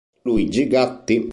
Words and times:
Luigi 0.25 0.65
Gatti 0.67 1.15